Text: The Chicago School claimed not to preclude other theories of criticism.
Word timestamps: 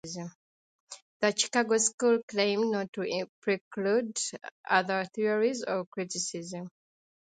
The 1.19 1.31
Chicago 1.37 1.77
School 1.77 2.23
claimed 2.27 2.71
not 2.71 2.91
to 2.93 3.03
preclude 3.41 4.17
other 4.67 5.05
theories 5.05 5.61
of 5.61 5.91
criticism. 5.91 6.69